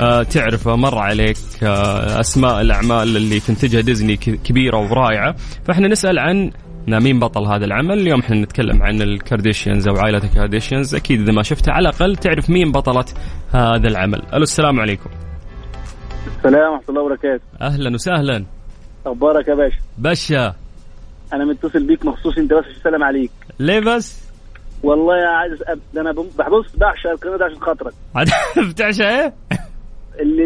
[0.02, 5.36] آه، تعرفه مر عليك آه، أسماء الأعمال اللي تنتجها ديزني كبيرة ورائعة.
[5.66, 6.52] فإحنا نسأل عن
[6.88, 8.00] مين بطل هذا العمل.
[8.00, 12.50] اليوم إحنا نتكلم عن الكارديشيانز أو عائلة الكارديشيانز أكيد إذا ما شفتها على الأقل تعرف
[12.50, 13.06] مين بطلة
[13.52, 14.22] هذا العمل.
[14.34, 15.10] ألو السلام عليكم.
[16.38, 17.44] السلام ورحمة الله وبركاته.
[17.62, 18.55] أهلا وسهلا.
[19.06, 20.56] أخبارك يا باشا؟ باشا.
[21.34, 23.32] أنا متصل بيك مخصوص أنت بس السلام عليك.
[23.60, 24.26] ليه بس؟
[24.84, 25.60] والله يا عايز
[25.94, 27.94] ده بم- بحبص بعشق القناة ده عشان خاطرك.
[28.16, 28.28] عاد
[28.70, 29.34] بتعشى إيه؟
[30.20, 30.44] اللي,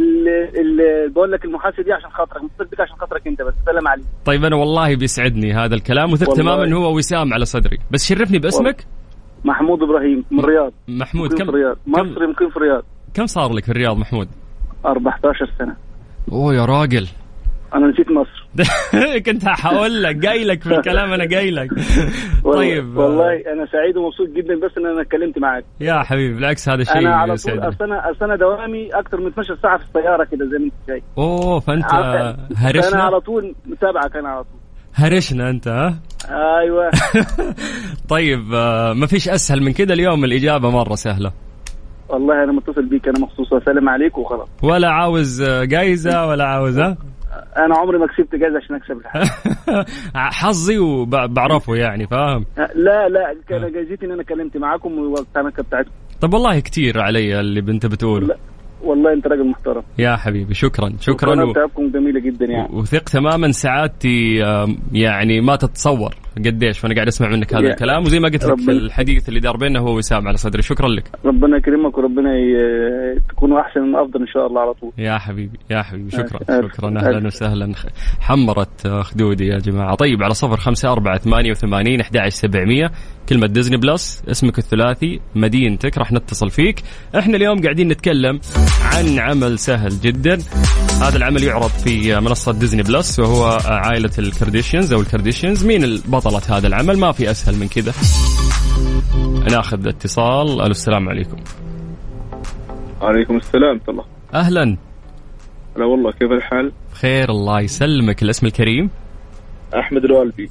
[0.62, 4.06] اللي, بقول لك المحاسب دي عشان خاطرك متصل بيك عشان خاطرك أنت بس السلام عليك.
[4.26, 6.34] طيب أنا والله بيسعدني هذا الكلام وثق.
[6.34, 7.78] تماما هو وسام على صدري.
[7.92, 8.86] بس شرفني باسمك.
[9.46, 10.74] محمود إبراهيم من الرياض.
[10.88, 11.78] محمود كم في الرياض.
[11.88, 12.84] مصري مقيم في الرياض.
[13.14, 14.28] كم صار لك في الرياض محمود؟
[14.86, 15.76] 14 سنة.
[16.32, 17.08] أوه يا راجل.
[17.76, 18.48] أنا نسيت مصر.
[19.26, 21.70] كنت حقول لك جاي لك في الكلام أنا جاي لك.
[22.54, 22.98] طيب.
[22.98, 25.66] والله أنا سعيد ومبسوط جدا بس إن أنا اتكلمت معاك.
[25.80, 27.60] يا حبيبي بالعكس هذا شيء أنا على طول.
[27.60, 30.74] أصل أنا أصل أنا دوامي أكثر من 12 ساعة في السيارة كده زي ما أنت
[30.88, 34.60] شايف أوه فأنت أنا هرشنا؟ على طول متابعك أنا على طول.
[34.94, 36.00] هرشنا أنت ها؟
[36.60, 36.90] أيوه.
[38.10, 41.32] طيب آه، ما فيش أسهل من كده اليوم الإجابة مرة سهلة.
[42.10, 44.48] والله أنا متصل بيك أنا مخصوص أسلم عليك وخلاص.
[44.64, 46.98] ولا عاوز جايزة ولا عاوز ها؟
[47.58, 49.30] أنا عمري ما كسبت جايزه عشان أكسب الحاجة
[50.40, 55.92] حظي وبعرفه يعني فاهم؟ لا لا كان جايزتي إن أنا كلمت معاكم والقناه بتاعتكم.
[56.22, 58.28] طب والله كتير علي اللي انت بتقوله.
[58.28, 58.38] لا.
[58.84, 59.84] والله أنت راجل محترم.
[59.98, 61.90] يا حبيبي شكرا شكرا القناه و...
[61.90, 62.68] جميلة جدا يعني.
[62.74, 64.36] وثق تماما سعادتي
[64.94, 66.16] يعني ما تتصور.
[66.46, 69.80] قديش؟ وأنا قاعد أسمع منك هذا الكلام وزي ما قلت لك الحديث اللي دار بيننا
[69.80, 70.62] هو وسام على صدري.
[70.62, 71.04] شكرا لك.
[71.26, 73.20] ربنا يكرمك وربنا ي...
[73.30, 74.92] تكونوا أحسن من أفضل إن شاء الله على طول.
[74.98, 76.12] يا حبيبي يا حبيبي.
[76.12, 76.90] شكرا ألف- شكرا.
[76.90, 77.74] أهلا وسهلا.
[78.20, 79.96] حمرت خدودي يا جماعة.
[79.96, 82.92] طيب على صفر خمسة أربعة ثمانية وثمانين أحد سبعمية.
[83.30, 86.84] كلمة ديزني بلس اسمك الثلاثي مدينتك راح نتصل فيك.
[87.18, 88.40] إحنا اليوم قاعدين نتكلم
[88.84, 90.38] عن عمل سهل جدا.
[91.02, 95.84] هذا العمل يعرض في منصة ديزني بلس وهو عائلة الكارديشيانز أو الكارديشيانز مين
[96.30, 97.94] بطلة هذا العمل ما في أسهل من كذا.
[99.52, 100.62] ناخذ اتصال.
[100.62, 101.38] ألو السلام عليكم.
[103.02, 104.78] عليكم السلام الله أهلا.
[105.78, 108.24] لا والله كيف الحال؟ بخير الله يسلمك.
[108.24, 108.90] الاسم الكريم؟
[109.76, 110.50] أحمد الوالبي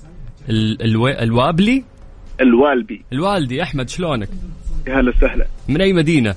[0.48, 0.82] ال...
[0.82, 1.08] ألو...
[1.08, 1.84] الوابلي؟
[2.40, 4.28] الوالبي الوالدي أحمد شلونك؟
[4.86, 5.46] يا هلا وسهلا.
[5.68, 6.34] من أي مدينة؟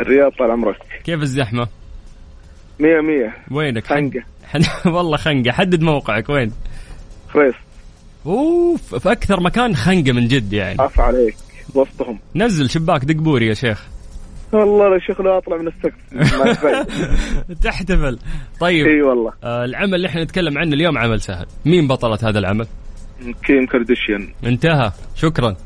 [0.00, 0.76] الرياض طال عمرك.
[1.04, 1.68] كيف الزحمة؟
[2.80, 3.36] مية مية.
[3.50, 4.22] وينك؟ خنقة.
[4.44, 4.62] حد...
[4.94, 5.52] والله خنقة.
[5.52, 6.52] حدد موقعك وين؟
[7.28, 7.54] خريص.
[8.26, 10.82] اوف في أكثر مكان خنقة من جد يعني.
[10.82, 11.36] عفا عليك
[11.74, 12.18] وسطهم.
[12.36, 13.86] نزل شباك دق بوري يا شيخ.
[14.52, 15.94] والله يا شيخ لا أطلع من السقف.
[17.64, 18.18] تحتفل.
[18.60, 18.86] طيب.
[18.86, 19.32] إي والله.
[19.44, 21.46] آه العمل اللي إحنا نتكلم عنه اليوم عمل سهل.
[21.64, 22.66] مين بطلة هذا العمل؟
[23.46, 24.92] كيم كارديشيان انتهى.
[25.16, 25.56] شكرا.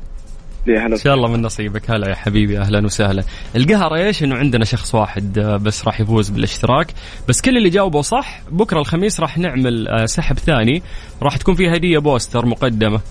[0.67, 1.91] هلا إن شاء الله من نصيبك.
[1.91, 3.23] هلا يا حبيبي أهلا وسهلا.
[3.55, 6.87] القهر إيش؟ إنه عندنا شخص واحد آه، بس راح يفوز بالاشتراك.
[7.29, 10.83] بس كل اللي جاوبوا صح بكرة الخميس راح نعمل آه، سحب ثاني.
[11.23, 13.01] راح تكون فيه هدية بوستر مقدمة.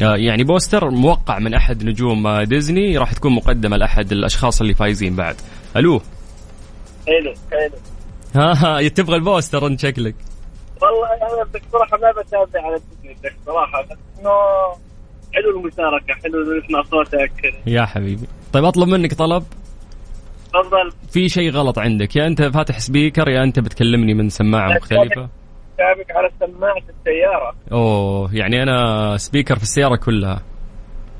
[0.00, 2.98] آه، يعني بوستر موقع من أحد نجوم ديزني.
[2.98, 5.36] راح تكون مقدمة لأحد الأشخاص اللي فايزين بعد.
[5.76, 6.00] ألو؟
[7.06, 7.78] حلو حلو
[8.34, 8.52] ها
[8.84, 10.14] ها تبغى البوستر أنت شكلك.
[10.82, 14.30] والله أنا بدك صراحة ما بتابع على الديزني بدك صراحة بس إنه
[15.38, 17.54] حلو المشاركة حلو نسمع صوتك.
[17.66, 18.26] يا حبيبي.
[18.52, 19.42] طيب أطلب منك طلب؟
[20.48, 20.92] تفضل.
[21.12, 25.28] في شيء غلط عندك يا أنت فاتح speaker يا أنت بتكلمني من سماعة مختلفة.
[25.78, 27.54] تابعك على سماعة السيارة.
[27.72, 30.42] أوه يعني أنا speaker في السيارة كلها.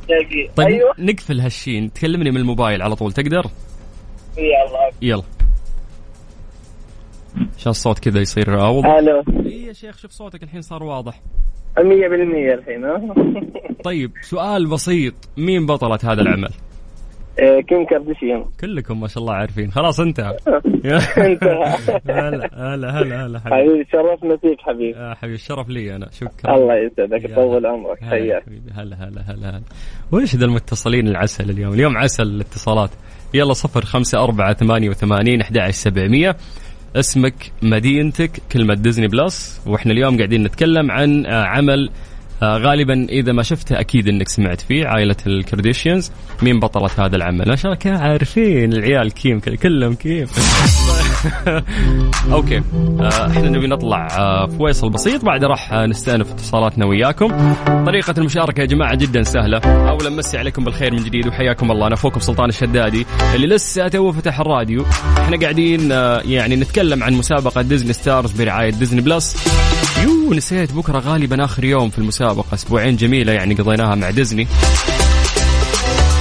[0.07, 0.95] تلاقي طيب أيوه.
[0.99, 3.45] نقفل هالشين تكلمني من الموبايل على طول تقدر؟
[4.39, 4.91] يلا.
[5.03, 5.23] يلا.
[7.57, 11.21] عشان الصوت كذا يصير اوضح ألو اي يا شيخ شوف صوتك الحين صار واضح.
[11.79, 13.15] 100% الحين ها؟
[13.85, 15.15] طيب سؤال بسيط.
[15.37, 16.51] مين بطلة هذا العمل؟
[17.39, 19.71] إيه، كيم كارديشيان كلكم ما شاء الله عارفين.
[19.71, 20.37] خلاص انتهى
[21.19, 21.65] انتهى.
[22.09, 23.57] هلا هلا هلا هلا حبيبي.
[23.57, 24.99] حبيبي شرفنا فيك حبيبي.
[24.99, 26.09] يا حبيبي الشرف لي أنا.
[26.13, 26.55] شكرا.
[26.57, 27.99] الله يسعدك يطول عمرك.
[28.05, 28.45] حياك.
[28.75, 29.63] هلا هلا هلا هلا.
[30.13, 32.91] وش ذا المتصلين العسل اليوم؟ اليوم عسل الاتصالات.
[33.35, 36.37] يلا صفر خمسة أربعة ثمانية وثمانين أحد سبعمية.
[36.99, 41.91] اسمك مدينتك كلمة ديزني بلس وإحنا اليوم قاعدين نتكلم عن آه، عمل
[42.43, 46.13] غالبا إذا ما شفته أكيد إنك سمعت فيه عائلة الكرديشيانز.
[46.43, 50.27] مين بطلة هذا العمل؟ الله كانوا عارفين العيال كيم كلهم كيم
[52.33, 52.63] okay.
[53.01, 55.25] آه، إحنا نبي نطلع آه، فويصل بسيط.
[55.25, 57.55] بعد راح آه، نستأنف اتصالاتنا وياكم.
[57.87, 59.59] طريقة المشاركة يا جماعة جدا سهلة.
[59.59, 61.87] اولا مسي عليكم بالخير من جديد وحياكم الله.
[61.87, 64.85] أنا أخوكم سلطان الشدادي اللي لسه تو فتح الراديو.
[65.19, 69.37] إحنا قاعدين آه، يعني نتكلم عن مسابقة ديزني ستارز برعاية ديزني بلس
[70.05, 70.18] يو.
[70.35, 72.55] نسيت بكرة غالبا آخر يوم في المسابقة.
[72.55, 74.47] أسبوعين جميلة يعني قضيناها مع ديزني.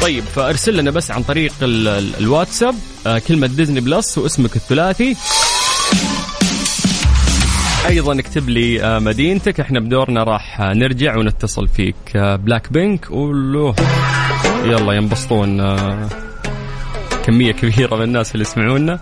[0.01, 2.75] طيب فأرسل لنا بس عن طريق ال- ال- الواتساب
[3.07, 5.15] آه، كلمة Disney Plus واسمك الثلاثي.
[7.87, 9.59] أيضا اكتب لي آه، مدينتك.
[9.59, 13.75] إحنا بدورنا راح آه، نرجع ونتصل فيك بلاك بينك ولو
[14.63, 15.77] يلا ينبسطون
[17.25, 18.99] كمية كبيرة من الناس اللي يسمعونا.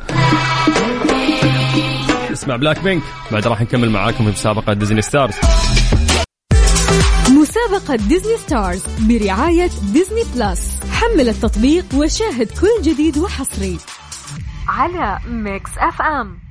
[2.45, 5.34] اسمع بلاك بينك بعد راح نكمل معاكم في مسابقة Disney Stars
[7.29, 13.77] مسابقة Disney Stars برعاية Disney Plus حمل التطبيق وشاهد كل جديد وحصري.
[14.67, 16.45] على Mix FM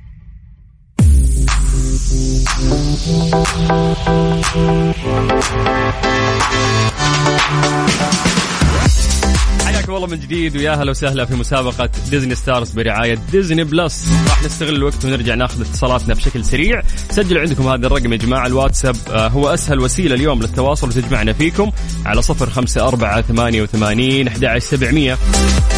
[9.65, 14.07] حياكم الله من جديد ويا هلا وسهلا في مسابقة Disney Stars برعاية Disney Plus.
[14.29, 16.81] راح نستغل الوقت ونرجع ناخذ اتصالاتنا بشكل سريع.
[17.09, 21.71] سجلوا عندكم هذا الرقم يا جماعة الواتساب آه، هو أسهل وسيلة اليوم للتواصل وتجمعنا فيكم
[22.05, 25.17] على صفر خمسة أربعة ثمانية وثمانين أحد سبعمية.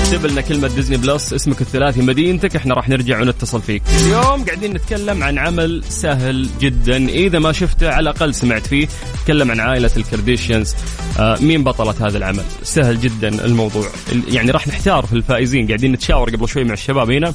[0.03, 3.81] اكتب لنا كلمة Disney Plus اسمك الثلاثي مدينتك إحنا راح نرجع ونتصل فيك.
[4.01, 7.09] اليوم قاعدين نتكلم عن عمل سهل جدا.
[7.09, 8.87] إذا ما شفته على الأقل سمعت فيه.
[9.21, 10.75] نتكلم عن عائلة ال Kardashians.
[11.19, 13.66] آه، مين بطلة هذا العمل؟ سهل جدا الموضوع.
[14.11, 15.67] ال- يعني راح نحتار في الفائزين.
[15.67, 17.33] قاعدين نتشاور قبل شوي مع الشباب هنا.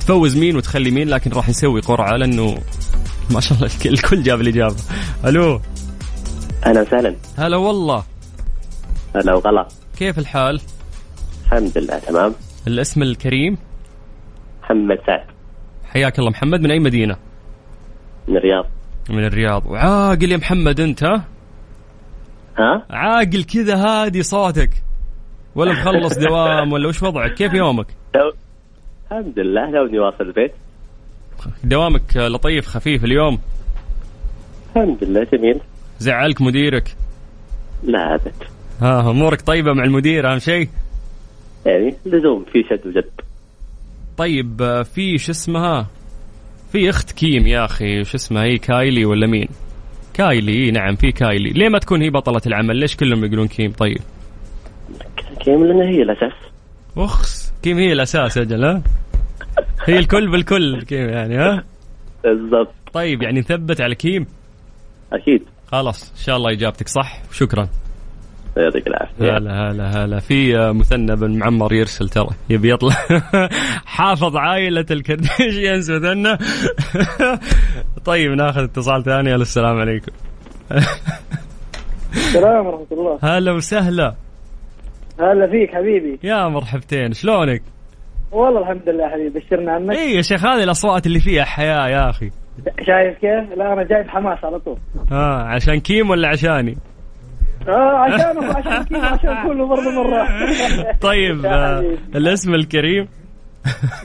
[0.00, 2.58] تفوز مين وتخلي مين لكن راح نسوي قرعة لأنه
[3.30, 4.76] ما شاء الله الكل- جاب الإجابة.
[5.24, 5.60] ألو.
[6.66, 7.14] أهلا وسهلا.
[7.38, 8.04] هلا والله.
[9.16, 9.68] هلا وغلا.
[9.98, 10.60] كيف الحال؟
[11.44, 12.34] الحمد لله تمام.
[12.66, 13.58] الاسم الكريم؟
[14.62, 15.26] محمد سعد.
[15.84, 16.30] حياك الله.
[16.30, 17.16] محمد من أي مدينة؟
[18.28, 18.64] من الرياض.
[19.10, 19.66] من الرياض.
[19.66, 21.24] وعاقل يا محمد أنت ها؟
[22.58, 24.70] ها؟ عاقل كذا هادي صوتك.
[25.58, 27.86] ولا مخلص دوام ولا وش وضعك؟ كيف يومك؟
[29.04, 30.52] الحمد لله توني واصل البيت.
[31.64, 33.38] دوامك لطيف خفيف اليوم؟
[34.76, 35.60] الحمد لله جميل.
[35.98, 36.96] زعلك مديرك؟
[37.82, 38.32] لا أبد.
[38.80, 40.68] ها أمورك طيبة مع المدير أهم شيء؟
[41.66, 43.10] يعني لزوم في شد وجد.
[44.16, 45.86] طيب في شو اسمها؟
[46.72, 49.48] في أخت كيم يا أخي شو اسمها هي كايلي ولا مين؟
[50.14, 51.50] كايلي نعم في كايلي.
[51.50, 54.00] ليه ما تكون هي بطلة العمل؟ ليش كلهم يقولون كيم؟ طيب.
[55.40, 56.32] كيم لأن هي الأساس.
[56.96, 57.52] أخس.
[57.62, 58.82] كيم هي الأساس أجل ها؟
[59.84, 61.64] هي الكل بالكل كيم يعني ها؟
[62.24, 62.74] بالضبط.
[62.92, 64.26] طيب يعني نثبت على كيم؟
[65.12, 65.42] أكيد.
[65.72, 67.68] خلاص إن شاء الله إجابتك صح شكرا
[68.56, 69.36] يعطيك العافية.
[69.36, 72.94] هلا هلا هلا في آه، مثنى بن معمر يرسل ترى يبي يطلع.
[73.96, 76.38] حافظ عائلة ال Kardashians مثنى.
[78.04, 79.34] طيب ناخذ اتصال ثاني.
[79.34, 80.12] ألو السلام عليكم.
[82.16, 83.18] السلام ورحمة الله.
[83.22, 84.14] هلا وسهلا.
[85.20, 87.62] هلا فيك حبيبي يا مرحبتين شلونك؟
[88.32, 92.10] والله الحمد لله حبيبي بشرنا عنك اي يا شيخ هذه الأصوات اللي فيها حياة يا
[92.10, 92.30] أخي
[92.86, 94.76] شايف كيف؟ لا أنا جاي بحماس على طول
[95.10, 96.76] ها عشان كيم ولا عشاني؟
[97.68, 100.26] آه عشانه عشان كذا عشان كله برضه مرة
[101.08, 101.84] طيب آه،.
[102.14, 103.08] الاسم الكريم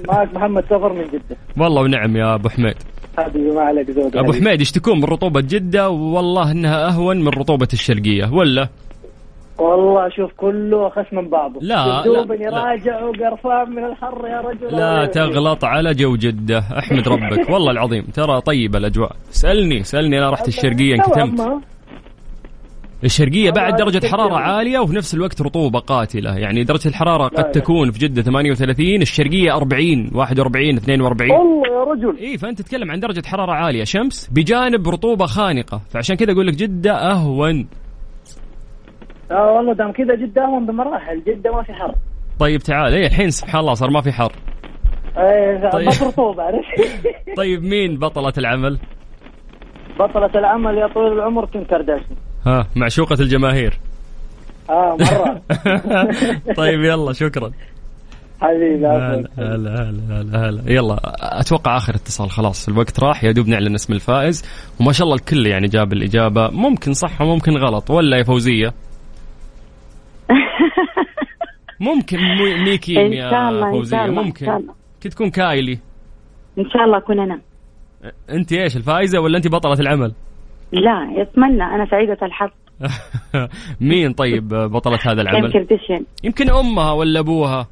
[0.08, 2.76] معك محمد سفر من جدة والله ونعم يا أبو حميد
[3.18, 4.34] حبيبي ما عليك زود أبو.
[4.34, 8.70] حميد يشتكون من رطوبة جدة والله إنها أهون من رطوبة الشرقية ولا؟
[9.58, 11.60] والله شوف كله اخس من بعضه.
[11.62, 12.46] لا، دوبني.
[12.48, 14.78] راجع وقرفان من الحر يا رجل.
[14.78, 17.50] لا تغلط على جو جدة أحمد ربك.
[17.50, 19.12] والله العظيم ترى طيبة الأجواء.
[19.32, 21.38] اسألني اسألني أنا رحت الشرقية انكتمت.
[21.38, 21.62] توأم.
[23.04, 24.08] الشرقية بعد أتذكر.
[24.08, 26.38] حرارة عالية وفي نفس الوقت رطوبة قاتلة.
[26.38, 27.52] يعني درجة الحرارة قد.
[27.52, 32.18] تكون في جدة 38 الشرقية 40 41 42 والله يا رجل.
[32.18, 33.84] اي فأنت تتكلم عن درجة حرارة عالية.
[33.84, 35.82] شمس بجانب رطوبة خانقة.
[35.90, 37.68] فعشان كذا أقول لك جدة أهون.
[39.32, 41.96] آه والله دام كذا جدة اهون بمراحل جدة ما في حر.
[42.40, 42.94] طيب تعال.
[42.94, 44.32] اي الحين سبحان الله صار ما في حر.
[45.18, 45.88] إيه طيب.
[45.88, 46.44] رطوبة
[47.38, 48.80] طيب مين بطلة العمل؟
[50.00, 53.80] بطلة العمل يا طويل العمر كيم كارداشيان ها معشوقة الجماهير.
[54.70, 55.42] آه مرة.
[56.58, 57.52] طيب يلا شكرا.
[58.42, 58.88] حبيبي.
[58.88, 60.72] هلا هلا هلا هلا.
[60.72, 61.00] يلا
[61.40, 62.32] أتوقع آخر اتصال.
[62.32, 63.24] خلاص الوقت راح.
[63.24, 64.44] يا دوب نعلن اسم الفائز.
[64.82, 66.50] وما شاء الله الكل يعني جاب الإجابة.
[66.50, 68.74] ممكن صح وممكن غلط ولا يا فوزية؟
[71.80, 72.18] ممكن
[72.66, 74.46] ميكي يا إن ممكن.
[75.04, 75.80] كنت تكون كايلي.
[76.58, 77.40] إن شاء الله أكون أنا.
[78.30, 80.14] أنت إيش الفائزة ولا أنت بطلة العمل؟
[80.72, 82.50] لا يتمنى أنا سعيدة الحظ.
[83.82, 87.68] مين طيب بطلة هذا العمل؟ كرديشيان يمكن أمها ولا أبوها؟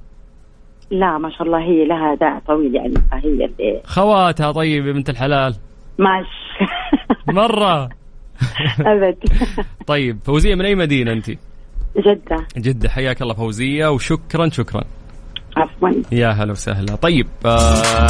[0.91, 5.09] لا ما شاء الله هي لها داع طويل يعني فهي اللي خواتها طيب يا بنت
[5.09, 5.55] الحلال؟
[5.99, 6.27] ماش
[7.27, 7.89] مرة.
[8.91, 9.17] أبد.
[9.87, 11.31] طيب فوزية من أي مدينة أنت؟
[11.97, 12.47] جدة.
[12.57, 14.83] جدة حياك الله فوزية وشكرا شكرا.
[15.57, 15.89] عفوا.
[16.11, 16.95] يا هلا وسهلا.
[16.95, 18.07] طيب آه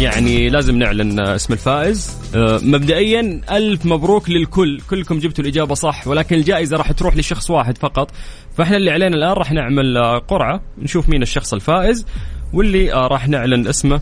[0.00, 2.20] يعني لازم نعلن اسم الفائز.
[2.34, 4.80] آه مبدئيا ألف مبروك للكل.
[4.90, 8.10] كلكم جبتوا الإجابة صح ولكن الجائزة راح تروح لشخص واحد فقط.
[8.56, 12.06] فإحنا اللي علينا الآن راح نعمل آه قرعة نشوف مين الشخص الفائز
[12.52, 14.00] واللي آه راح نعلن اسمه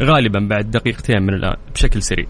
[0.00, 2.26] غالبا بعد دقيقتين من الآن بشكل سريع.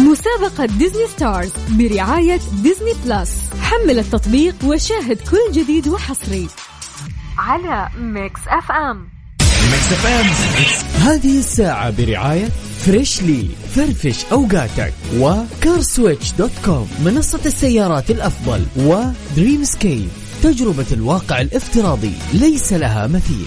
[0.00, 3.30] مسابقة Disney Stars برعاية Disney Plus.
[3.60, 6.48] حمل التطبيق وشاهد كل جديد وحصري.
[7.38, 9.08] على Mix FM.
[9.70, 10.26] Mix FM.
[11.02, 12.48] هذه الساعة برعاية
[12.86, 20.08] Freshly فرفش أوقاتك و CarSwitch dot com منصة السيارات الأفضل و Dreamscape.
[20.42, 23.46] تجربة الواقع الافتراضي ليس لها مثيل.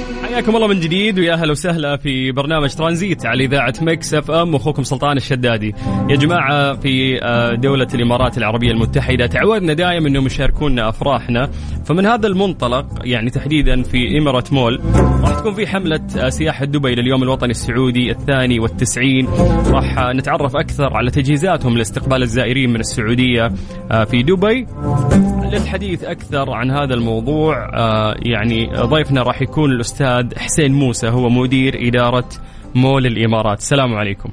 [0.31, 4.53] حياكم الله من جديد ويا أهلا وسهلا في برنامج ترانزيت على إذاعة Mix FM.
[4.53, 5.75] واخوكم سلطان الشدادي.
[6.09, 11.49] يا جماعة في آه، دولة الإمارات العربية المتحدة تعودنا دائما أنهم يشاركونا أفراحنا.
[11.85, 16.95] فمن هذا المنطلق يعني تحديدا في إمارات مول راح تكون في حملة آه، سياحة دبي
[16.95, 19.27] لليوم الوطني السعودي الثاني والتسعين.
[19.67, 23.51] راح آه، نتعرف أكثر على تجهيزاتهم لاستقبال الزائرين من السعودية
[24.05, 24.67] في دبي.
[25.51, 27.69] للحديث أكثر عن هذا الموضوع
[28.21, 32.29] يعني ضيفنا راح يكون الأستاذ حسين موسى هو مدير إدارة
[32.75, 33.57] مول الإمارات.
[33.57, 34.29] السلام عليكم.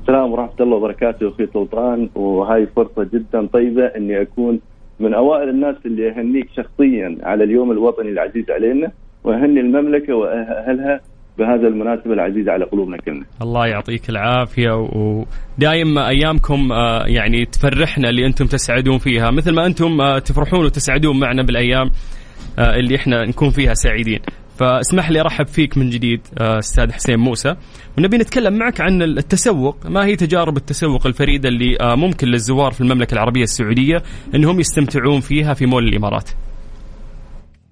[0.00, 2.08] السلام ورحمة الله وبركاته أخي سلطان.
[2.14, 4.60] وهاي فرصة جدا طيبة أني أكون
[5.00, 8.92] من أوائل الناس اللي أهنيك شخصيا على اليوم الوطني العزيز علينا
[9.24, 11.00] وأهني المملكة وأهلها
[11.38, 13.24] بهذا المناسبة العزيزة على قلوبنا كلنا.
[13.42, 14.70] الله يعطيك العافية.
[14.72, 19.30] ودائما أيامكم آه، يعني تفرحنا اللي أنتم تسعدون فيها.
[19.30, 21.90] مثل ما أنتم آه، تفرحون وتسعدون معنا بالأيام
[22.58, 24.20] آه، اللي إحنا نكون فيها سعيدين.
[24.62, 27.54] فاسمح لي أرحب فيك من جديد آه، أستاذ حسين موسى.
[27.98, 29.76] ونبي نتكلم معك عن التسوق.
[29.90, 34.02] ما هي تجارب التسوق الفريدة اللي آه، ممكن للزوار في المملكة العربية السعودية
[34.34, 36.30] إنهم يستمتعون فيها في مول الإمارات؟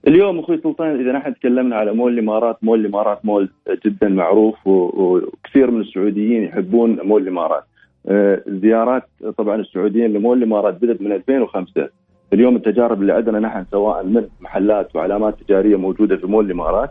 [0.08, 3.48] اليوم أخوي سلطان إذا نحن تكلمنا على مول الإمارات مول الإمارات مول
[3.86, 7.64] جدا معروف وكثير من السعوديين يحبون مول الإمارات.
[8.08, 9.02] آه، زيارات
[9.38, 11.88] طبعا السعوديين لمول الإمارات بدأت من 2005
[12.32, 16.90] اليوم التجارب اللي عندنا نحن سواء من محلات وعلامات تجارية موجودة في مول الإمارات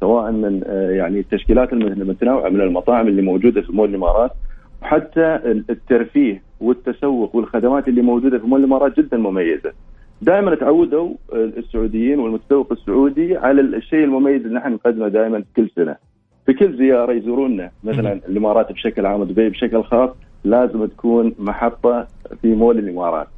[0.00, 4.30] سواء من آه، يعني التشكيلات المتنوعة من المطاعم اللي موجودة في مول الإمارات
[4.82, 5.38] وحتى
[5.70, 9.72] الترفيه والتسوق والخدمات اللي موجودة في مول الإمارات جدا مميزة.
[10.22, 15.96] دائما تعودوا السعوديين والمتسوق السعودي على الشيء المميز اللي نحن نقدمه دائما كل سنة.
[16.46, 20.10] في كل زيارة يزورونا مثلا الإمارات بشكل عام ودبي بشكل خاص
[20.44, 22.06] لازم تكون محطة
[22.42, 23.28] في مول الإمارات.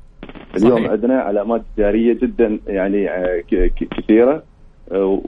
[0.56, 0.90] اليوم صحيح.
[0.90, 3.42] عندنا علامات تجارية جدا يعني آه،
[3.98, 4.42] كثيرة.
[4.92, 5.22] آه،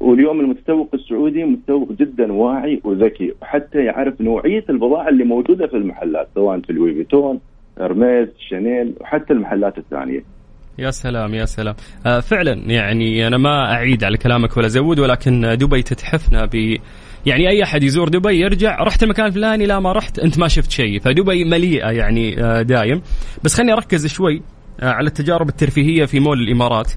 [0.00, 6.28] واليوم المتسوق السعودي متسوق جدا واعي وذكي وحتى يعرف نوعية البضائع اللي موجودة في المحلات
[6.34, 7.40] سواء في لوي فيتون
[7.80, 10.24] ارميز شانيل وحتى المحلات الثانية.
[10.78, 11.74] يا سلام يا سلام.
[12.06, 16.76] آه فعلا يعني أنا ما أعيد على كلامك ولا ازود ولكن دبي تتحفنا ب
[17.26, 20.70] يعني أي أحد يزور دبي يرجع رحت المكان الفلاني لا ما رحت أنت ما شفت
[20.70, 21.00] شيء.
[21.00, 23.02] فدبي مليئة يعني آه دايم.
[23.44, 24.42] بس خليني أركز شوي
[24.80, 26.92] آه على التجارب الترفيهية في مول الإمارات.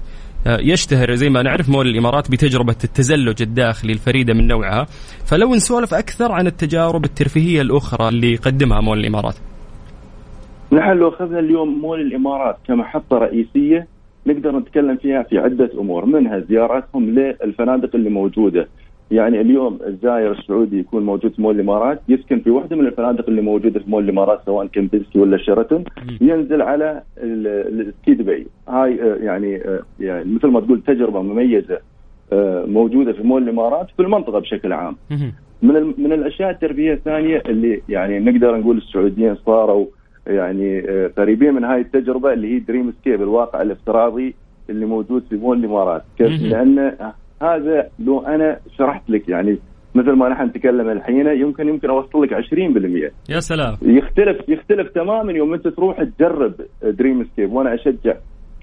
[0.46, 4.86] آه يشتهر زي ما نعرف مول الإمارات بتجربة التزلج الداخلي الفريدة من نوعها.
[5.26, 9.36] فلو نسولف أكثر عن التجارب الترفيهية الأخرى اللي يقدمها مول الإمارات.
[10.72, 13.86] نحن لو أخذنا اليوم مول الإمارات كمحطة رئيسية
[14.26, 18.68] نقدر نتكلم فيها في عدة أمور منها زياراتهم للفنادق اللي موجودة.
[19.10, 23.42] يعني اليوم الزائر السعودي يكون موجود في مول الإمارات يسكن في واحدة من الفنادق اللي
[23.42, 25.84] موجودة في مول الإمارات سواء Kempinski ولا Sheraton
[26.20, 28.46] ينزل على ال Ski Dubai.
[28.68, 31.78] هاي آه، يعني آه، يعني مثل ما تقول تجربة مميزة
[32.32, 34.96] آه، موجودة في مول الإمارات في المنطقة بشكل عام.
[35.62, 39.86] من من الأشياء الترفيهية الثانية اللي يعني نقدر نقول السعوديين صاروا
[40.26, 40.80] يعني
[41.18, 44.34] قريبين من هاي التجربة اللي هي Dreamscape الواقع الافتراضي
[44.70, 46.02] اللي موجود في مول الإمارات.
[46.18, 46.92] لأن
[47.42, 49.58] هذا لو أنا شرحت لك يعني
[49.94, 53.76] مثل ما نحن نتكلم الحين يمكن يمكن أوصل لك 20% يا سلام.
[53.82, 58.14] يختلف يختلف تماما يوم أنت تروح تجرب Dreamscape وأنا أشجع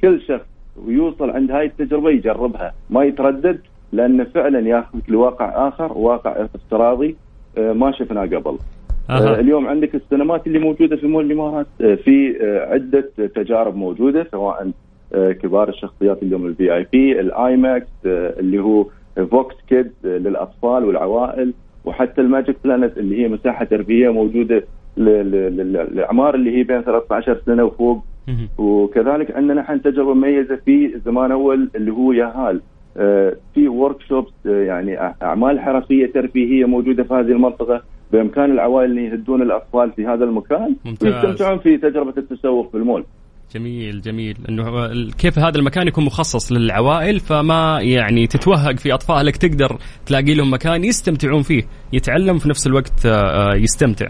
[0.01, 0.45] كل شخص
[0.85, 2.73] ويوصل عند هاي التجربة يجربها.
[2.89, 3.59] ما يتردد
[3.91, 7.15] لأنه فعلا ياخذك لواقع آخر واقع افتراضي
[7.57, 8.57] آه، ما شفناه قبل.
[9.09, 14.27] آه، اليوم عندك السينمات اللي موجودة في مول الإمارات آه، في آه، عدة تجارب موجودة
[14.31, 14.71] سواء
[15.13, 18.85] كبار الشخصيات اليوم ال VIP ال IMAX اللي هو
[19.31, 21.53] VOX Kids للأطفال والعوائل
[21.85, 24.63] وحتى ال Magic Planet اللي هي مساحة ترفيهيه موجودة
[24.97, 28.03] للاعمار اللي هي بين 13 سنة وفوق
[28.57, 32.61] وكذلك عندنا نحن تجربة مميزة في زمان أول اللي هو ياهال
[32.97, 37.81] آه، في ورك شوبس يعني أعمال حرفية ترفيهيه موجودة في هذه المنطقة
[38.11, 40.75] بإمكان العوائل إن يهدون الأطفال في هذا المكان.
[41.03, 43.05] ويستمتعون في تجربة التسوق في المول.
[43.55, 44.37] جميل جميل.
[44.49, 44.87] إنه
[45.17, 50.83] كيف هذا المكان يكون مخصص للعوائل فما يعني تتوهق في أطفالك تقدر تلاقي لهم مكان
[50.83, 54.09] يستمتعون فيه يتعلم في نفس الوقت آه، آه، يستمتع.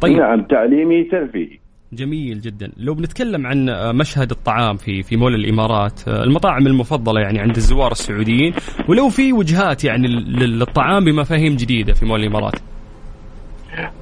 [0.00, 0.16] طيب.
[0.16, 1.58] نعم تعليمي ترفيهي
[1.92, 2.72] جميل جدا.
[2.76, 7.92] لو بنتكلم عن آه، مشهد الطعام في في مول الإمارات المطاعم المفضلة يعني عند الزوار
[7.92, 8.52] السعوديين
[8.88, 12.54] ولو في وجهات يعني لل- للطعام بمفاهيم جديدة في مول الإمارات.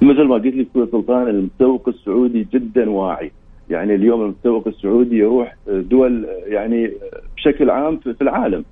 [0.02, 3.32] مثل ما قلت لك سلطان المتسوق السعودي جدا واعي.
[3.70, 6.90] يعني اليوم المتسوق السعودي يروح دول يعني
[7.36, 8.64] بشكل عام في العالم.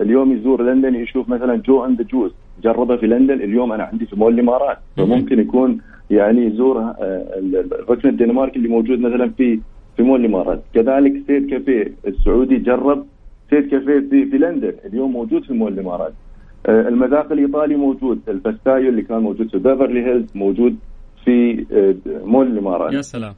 [0.00, 2.32] اليوم يزور لندن يشوف مثلا جو أند جوز.
[2.62, 4.78] جربه في لندن اليوم أنا عندي في مول الإمارات.
[4.96, 5.80] فممكن يكون
[6.10, 6.94] يعني يزور آه،
[7.80, 9.60] الركن الدنماركي اللي موجود مثلا في
[9.96, 10.62] في مول الإمارات.
[10.74, 13.06] كذلك سيد كافيه السعودي جرب
[13.50, 14.72] سيد كافيه في في لندن.
[14.86, 16.12] اليوم موجود في مول الإمارات.
[16.66, 18.20] آه، المذاق الإيطالي موجود.
[18.28, 20.76] الباستايو اللي كان موجود في بيفرلي هيلز موجود
[21.24, 21.94] في آه،
[22.24, 22.92] مول الإمارات.
[22.92, 23.34] يا سلام.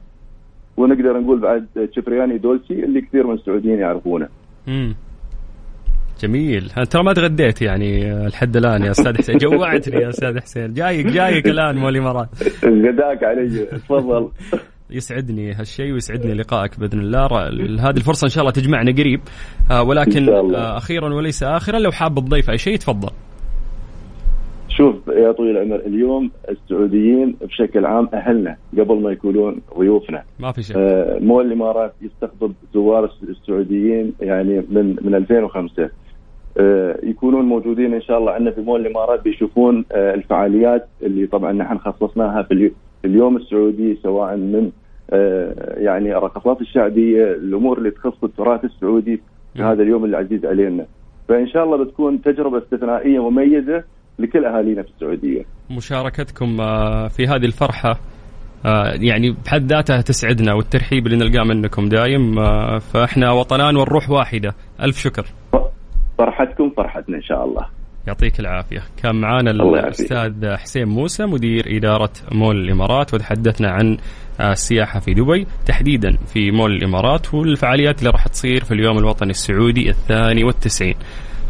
[0.77, 4.27] ونقدر نقول بعد تشفرياني دولسي اللي كثير من السعوديين يعرفونه.
[4.67, 4.95] امم
[6.21, 6.69] جميل.
[6.69, 10.73] ترى ما تغديت يعني لحد الآن يا أستاذ حسين؟ جوعتني يا أستاذ حسين.
[10.73, 12.29] جايك جايك الآن مول الامارات
[12.65, 13.65] غداك علي.
[13.65, 14.29] تفضل.
[14.89, 17.25] يسعدني هالشيء ويسعدني لقائك بإذن الله.
[17.89, 19.19] هذه الفرصة إن شاء الله تجمعنا قريب.
[19.71, 20.29] آه ولكن.
[20.29, 23.09] آه أخيرا وليس اخرا لو حاب تضيف أي شيء تفضل.
[25.25, 30.23] يا طويل العمر اليوم السعوديين بشكل عام أهلنا قبل ما يكونون ضيوفنا.
[30.39, 35.89] ما في شيء آه، مول الإمارات يستقطب زوار الس- السعوديين يعني من من 2005
[36.57, 41.51] آه، يكونون موجودين إن شاء الله عندنا في مول الإمارات بيشوفون آه، الفعاليات اللي طبعا
[41.51, 42.71] نحن خصصناها في اليو-
[43.01, 44.71] في اليوم السعودي سواء من
[45.09, 49.21] آه، يعني الرقصات الشعبية الأمور اللي تخص التراث السعودي
[49.53, 50.85] في هذا اليوم العزيز علينا.
[51.27, 53.83] فإن شاء الله بتكون تجربة استثنائية مميزة
[54.19, 55.45] لكل أهالينا في السعودية.
[55.69, 57.99] مشاركتكم آه في هذه الفرحة
[58.65, 64.55] آه يعني بحد ذاتها تسعدنا والترحيب اللي نلقاه منكم دايم آه فإحنا وطنان والروح واحدة.
[64.81, 65.25] ألف شكر.
[66.17, 67.65] فرحتكم فرحتنا إن شاء الله.
[68.07, 68.81] يعطيك العافية.
[69.03, 69.51] كان معانا.
[69.51, 73.97] الاستاذ حسين موسى مدير إدارة مول الإمارات وتحدثنا عن
[74.41, 75.47] السياحة في دبي.
[75.65, 80.95] تحديدا في مول الإمارات والفعاليات اللي راح تصير في اليوم الوطني السعودي الثاني والتسعين.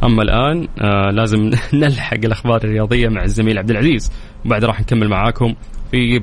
[0.04, 4.12] أما الآن آه لازم نلحق الأخبار الرياضية مع الزميل عبد العزيز.
[4.46, 5.56] وبعد راح نكمل معاكم
[5.92, 6.20] في